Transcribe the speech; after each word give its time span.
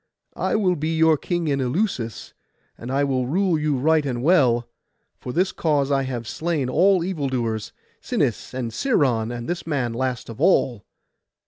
'I 0.35 0.55
will 0.55 0.75
be 0.75 0.97
your 0.97 1.15
king 1.15 1.47
in 1.47 1.61
Eleusis, 1.61 2.33
and 2.75 2.89
I 2.91 3.03
will 3.03 3.27
rule 3.27 3.59
you 3.59 3.77
right 3.77 4.03
and 4.03 4.23
well; 4.23 4.67
for 5.19 5.31
this 5.31 5.51
cause 5.51 5.91
I 5.91 6.01
have 6.05 6.27
slain 6.27 6.69
all 6.69 7.03
evil 7.03 7.29
doers—Sinis, 7.29 8.51
and 8.51 8.71
Sciron, 8.71 9.29
and 9.31 9.47
this 9.47 9.67
man 9.67 9.93
last 9.93 10.27
of 10.27 10.41
all. 10.41 10.85